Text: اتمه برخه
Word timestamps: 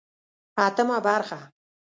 اتمه 0.65 0.97
برخه 1.07 1.39